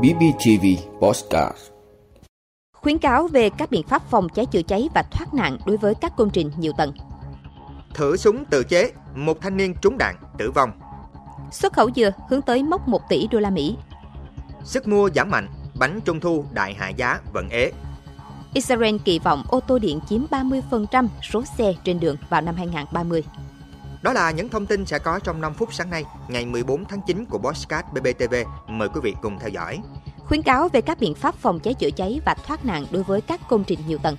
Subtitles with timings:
[0.00, 0.66] BBTV
[1.00, 1.58] Postcard
[2.72, 5.94] Khuyến cáo về các biện pháp phòng cháy chữa cháy và thoát nạn đối với
[5.94, 6.92] các công trình nhiều tầng.
[7.94, 10.70] Thử súng tự chế, một thanh niên trúng đạn tử vong.
[11.50, 13.76] Xuất khẩu dừa hướng tới mốc 1 tỷ đô la Mỹ.
[14.64, 17.72] Sức mua giảm mạnh, bánh trung thu đại hạ giá vẫn ế.
[18.54, 23.24] Israel kỳ vọng ô tô điện chiếm 30% số xe trên đường vào năm 2030.
[24.02, 27.00] Đó là những thông tin sẽ có trong 5 phút sáng nay, ngày 14 tháng
[27.06, 28.34] 9 của Bosscat BBTV.
[28.66, 29.78] Mời quý vị cùng theo dõi.
[30.18, 33.20] Khuyến cáo về các biện pháp phòng cháy chữa cháy và thoát nạn đối với
[33.20, 34.16] các công trình nhiều tầng.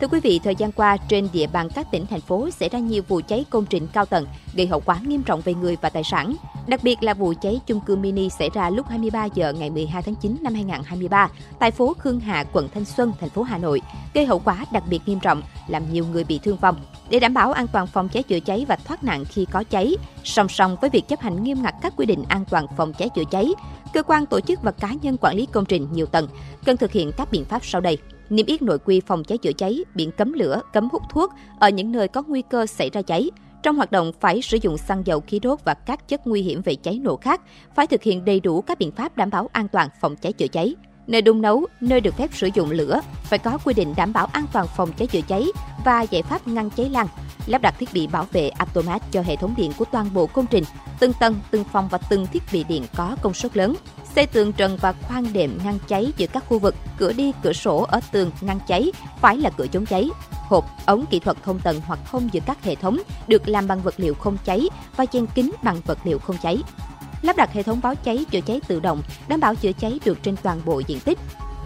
[0.00, 2.78] Thưa quý vị, thời gian qua, trên địa bàn các tỉnh, thành phố xảy ra
[2.78, 5.90] nhiều vụ cháy công trình cao tầng, gây hậu quả nghiêm trọng về người và
[5.90, 6.36] tài sản.
[6.66, 10.02] Đặc biệt là vụ cháy chung cư mini xảy ra lúc 23 giờ ngày 12
[10.02, 13.80] tháng 9 năm 2023 tại phố Khương Hạ, quận Thanh Xuân, thành phố Hà Nội,
[14.14, 16.76] gây hậu quả đặc biệt nghiêm trọng, làm nhiều người bị thương vong.
[17.10, 19.96] Để đảm bảo an toàn phòng cháy chữa cháy và thoát nạn khi có cháy,
[20.24, 23.08] song song với việc chấp hành nghiêm ngặt các quy định an toàn phòng cháy
[23.08, 23.46] chữa cháy,
[23.92, 26.28] cơ quan tổ chức và cá nhân quản lý công trình nhiều tầng
[26.64, 27.98] cần thực hiện các biện pháp sau đây
[28.30, 31.68] niêm yết nội quy phòng cháy chữa cháy, biển cấm lửa, cấm hút thuốc ở
[31.68, 33.30] những nơi có nguy cơ xảy ra cháy.
[33.62, 36.62] Trong hoạt động phải sử dụng xăng dầu khí đốt và các chất nguy hiểm
[36.62, 37.40] về cháy nổ khác,
[37.74, 40.48] phải thực hiện đầy đủ các biện pháp đảm bảo an toàn phòng cháy chữa
[40.48, 40.74] cháy.
[41.06, 44.26] Nơi đun nấu, nơi được phép sử dụng lửa phải có quy định đảm bảo
[44.32, 45.46] an toàn phòng cháy chữa cháy
[45.84, 47.06] và giải pháp ngăn cháy lan.
[47.46, 50.46] Lắp đặt thiết bị bảo vệ automat cho hệ thống điện của toàn bộ công
[50.46, 50.64] trình,
[51.00, 53.74] từng tầng, từng phòng và từng thiết bị điện có công suất lớn
[54.18, 57.52] xây tường trần và khoan đệm ngăn cháy giữa các khu vực, cửa đi, cửa
[57.52, 60.08] sổ ở tường ngăn cháy phải là cửa chống cháy.
[60.30, 63.80] Hộp, ống kỹ thuật thông tầng hoặc thông giữa các hệ thống được làm bằng
[63.80, 64.60] vật liệu không cháy
[64.96, 66.62] và chen kính bằng vật liệu không cháy.
[67.22, 70.22] Lắp đặt hệ thống báo cháy chữa cháy tự động, đảm bảo chữa cháy được
[70.22, 71.18] trên toàn bộ diện tích.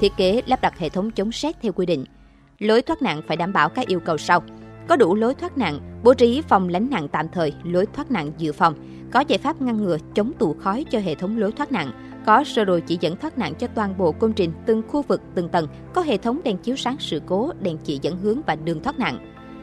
[0.00, 2.04] Thiết kế lắp đặt hệ thống chống sét theo quy định.
[2.58, 4.42] Lối thoát nạn phải đảm bảo các yêu cầu sau:
[4.88, 8.32] có đủ lối thoát nạn, bố trí phòng lánh nạn tạm thời, lối thoát nạn
[8.38, 8.74] dự phòng,
[9.12, 12.44] có giải pháp ngăn ngừa chống tụ khói cho hệ thống lối thoát nạn, có
[12.44, 15.48] sơ đồ chỉ dẫn thoát nạn cho toàn bộ công trình, từng khu vực, từng
[15.48, 18.82] tầng, có hệ thống đèn chiếu sáng sự cố, đèn chỉ dẫn hướng và đường
[18.82, 19.18] thoát nạn.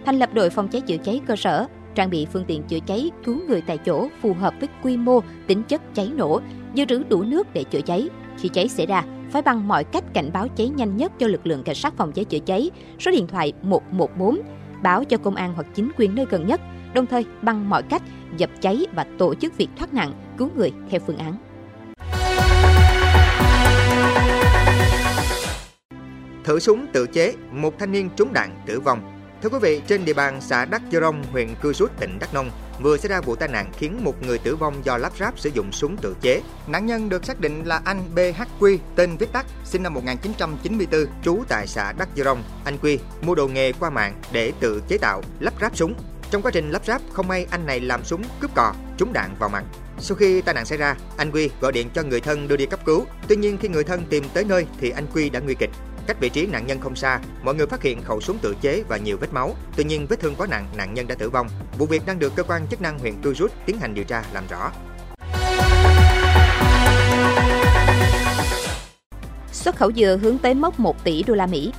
[0.06, 3.12] Thành lập đội phòng cháy chữa cháy cơ sở, trang bị phương tiện chữa cháy
[3.24, 6.42] cứu người tại chỗ phù hợp với quy mô, tính chất cháy nổ,
[6.74, 8.10] dự trữ đủ nước để chữa cháy.
[8.38, 11.48] Khi cháy xảy ra, phải bằng mọi cách cảnh báo cháy nhanh nhất cho lực
[11.48, 14.40] lượng cảnh sát phòng cháy chữa cháy, số điện thoại 114,
[14.84, 16.62] báo cho công an hoặc chính quyền nơi gần nhất,
[16.94, 18.02] đồng thời bằng mọi cách
[18.38, 21.47] dập cháy và tổ chức việc thoát nạn, cứu người theo phương án.
[26.44, 29.14] Thử súng tự chế, một thanh niên trúng đạn tử vong.
[29.44, 32.34] Thưa quý vị, trên địa bàn xã Đắc Dơ Rông, huyện Cư Rút, tỉnh Đắk
[32.34, 35.40] Nông, vừa xảy ra vụ tai nạn khiến một người tử vong do lắp ráp
[35.40, 36.42] sử dụng súng tự chế.
[36.68, 41.44] Nạn nhân được xác định là anh BHQ, tên viết tắt, sinh năm 1994, trú
[41.48, 42.44] tại xã Đắc Dơ Rông.
[42.66, 45.94] Anh Quy mua đồ nghề qua mạng để tự chế tạo, lắp ráp súng.
[46.32, 49.36] Trong quá trình lắp ráp, không may anh này làm súng cướp cò, trúng đạn
[49.40, 49.64] vào mặt.
[50.00, 52.66] Sau khi tai nạn xảy ra, anh Quy gọi điện cho người thân đưa đi
[52.66, 53.06] cấp cứu.
[53.28, 55.70] Tuy nhiên khi người thân tìm tới nơi thì anh Quy đã nguy kịch.
[56.08, 58.84] Cách vị trí nạn nhân không xa, mọi người phát hiện khẩu súng tự chế
[58.88, 59.56] và nhiều vết máu.
[59.76, 61.48] Tuy nhiên vết thương quá nặng, nạn nhân đã tử vong.
[61.78, 64.24] Vụ việc đang được cơ quan chức năng huyện Cư Rút tiến hành điều tra
[64.34, 64.72] làm rõ.
[69.52, 71.72] Xuất khẩu dừa hướng tới mốc 1 tỷ đô la Mỹ.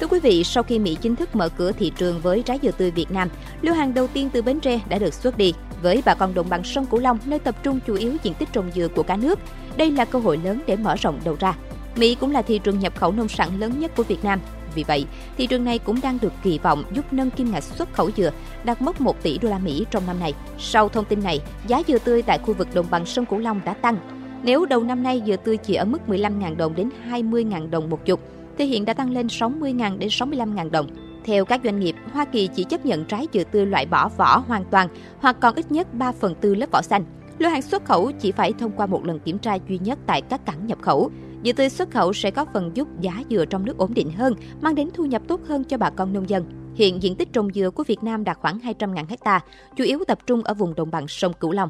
[0.00, 2.70] Thưa quý vị, sau khi Mỹ chính thức mở cửa thị trường với trái dừa
[2.70, 3.28] tươi Việt Nam,
[3.62, 6.48] lô hàng đầu tiên từ Bến Tre đã được xuất đi với bà con đồng
[6.48, 9.16] bằng sông Cửu Long nơi tập trung chủ yếu diện tích trồng dừa của cả
[9.16, 9.38] nước.
[9.76, 11.56] Đây là cơ hội lớn để mở rộng đầu ra.
[11.96, 14.40] Mỹ cũng là thị trường nhập khẩu nông sản lớn nhất của Việt Nam.
[14.74, 17.92] Vì vậy, thị trường này cũng đang được kỳ vọng giúp nâng kim ngạch xuất
[17.92, 18.30] khẩu dừa
[18.64, 20.34] đạt mốc 1 tỷ đô la Mỹ trong năm nay.
[20.58, 23.60] Sau thông tin này, giá dừa tươi tại khu vực đồng bằng sông Cửu Long
[23.64, 23.96] đã tăng.
[24.42, 28.04] Nếu đầu năm nay dừa tươi chỉ ở mức 15.000 đồng đến 20.000 đồng một
[28.04, 28.20] chục,
[28.58, 30.86] thì hiện đã tăng lên 60.000 đến 65.000 đồng.
[31.24, 34.38] Theo các doanh nghiệp, Hoa Kỳ chỉ chấp nhận trái dừa tươi loại bỏ vỏ
[34.38, 34.88] hoàn toàn
[35.18, 37.04] hoặc còn ít nhất 3 phần tư lớp vỏ xanh.
[37.38, 40.22] Lô hàng xuất khẩu chỉ phải thông qua một lần kiểm tra duy nhất tại
[40.22, 41.10] các cảng nhập khẩu.
[41.44, 44.34] Dừa tươi xuất khẩu sẽ có phần giúp giá dừa trong nước ổn định hơn,
[44.60, 46.44] mang đến thu nhập tốt hơn cho bà con nông dân.
[46.74, 49.40] Hiện diện tích trồng dừa của Việt Nam đạt khoảng 200.000 ha,
[49.76, 51.68] chủ yếu tập trung ở vùng đồng bằng sông Cửu Long.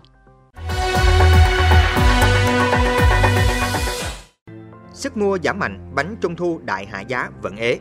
[4.93, 7.79] Sức mua giảm mạnh, bánh trung thu đại hạ giá vẫn ế.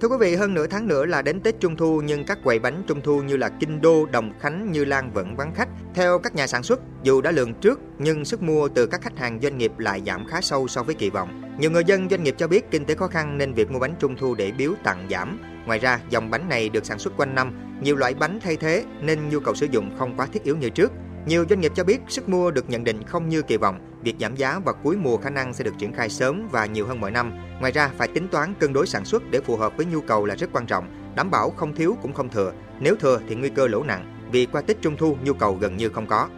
[0.00, 2.58] Thưa quý vị, hơn nửa tháng nữa là đến Tết Trung Thu nhưng các quầy
[2.58, 5.68] bánh Trung Thu như là Kinh Đô, Đồng Khánh, Như Lan vẫn vắng khách.
[5.94, 9.18] Theo các nhà sản xuất, dù đã lường trước nhưng sức mua từ các khách
[9.18, 11.56] hàng doanh nghiệp lại giảm khá sâu so với kỳ vọng.
[11.58, 13.94] Nhiều người dân doanh nghiệp cho biết kinh tế khó khăn nên việc mua bánh
[13.98, 15.38] Trung Thu để biếu tặng giảm.
[15.66, 18.84] Ngoài ra, dòng bánh này được sản xuất quanh năm, nhiều loại bánh thay thế
[19.00, 20.92] nên nhu cầu sử dụng không quá thiết yếu như trước.
[21.26, 24.14] Nhiều doanh nghiệp cho biết sức mua được nhận định không như kỳ vọng, việc
[24.20, 27.00] giảm giá vào cuối mùa khả năng sẽ được triển khai sớm và nhiều hơn
[27.00, 27.32] mọi năm.
[27.60, 30.26] Ngoài ra, phải tính toán cân đối sản xuất để phù hợp với nhu cầu
[30.26, 32.52] là rất quan trọng, đảm bảo không thiếu cũng không thừa.
[32.80, 35.76] Nếu thừa thì nguy cơ lỗ nặng, vì qua Tết Trung thu nhu cầu gần
[35.76, 36.28] như không có.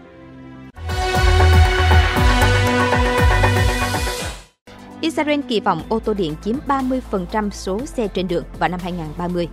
[5.00, 9.48] Israel kỳ vọng ô tô điện chiếm 30% số xe trên đường vào năm 2030.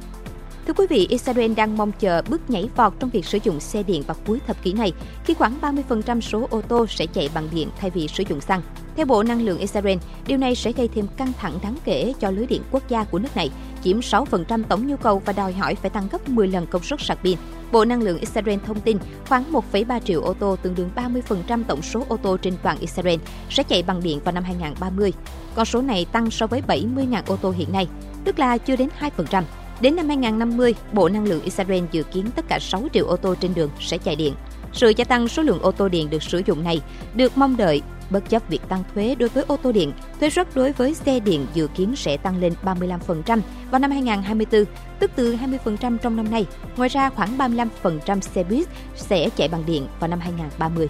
[0.69, 3.83] Thưa quý vị, Israel đang mong chờ bước nhảy vọt trong việc sử dụng xe
[3.83, 4.94] điện vào cuối thập kỷ này,
[5.25, 8.62] khi khoảng 30% số ô tô sẽ chạy bằng điện thay vì sử dụng xăng.
[8.95, 12.31] Theo Bộ Năng lượng Israel, điều này sẽ gây thêm căng thẳng đáng kể cho
[12.31, 13.50] lưới điện quốc gia của nước này,
[13.83, 17.01] chiếm 6% tổng nhu cầu và đòi hỏi phải tăng gấp 10 lần công suất
[17.01, 17.38] sạc pin.
[17.72, 21.81] Bộ Năng lượng Israel thông tin khoảng 1,3 triệu ô tô tương đương 30% tổng
[21.81, 23.19] số ô tô trên toàn Israel
[23.50, 25.13] sẽ chạy bằng điện vào năm 2030.
[25.56, 27.88] Con số này tăng so với 70.000 ô tô hiện nay,
[28.24, 29.44] tức là chưa đến 2%.
[29.81, 33.35] Đến năm 2050, Bộ Năng lượng Israel dự kiến tất cả 6 triệu ô tô
[33.35, 34.33] trên đường sẽ chạy điện.
[34.73, 36.81] Sự gia tăng số lượng ô tô điện được sử dụng này
[37.13, 40.55] được mong đợi bất chấp việc tăng thuế đối với ô tô điện, thuế suất
[40.55, 43.41] đối với xe điện dự kiến sẽ tăng lên 35%
[43.71, 44.65] vào năm 2024,
[44.99, 46.45] tức từ 20% trong năm nay.
[46.77, 50.89] Ngoài ra, khoảng 35% xe buýt sẽ chạy bằng điện vào năm 2030.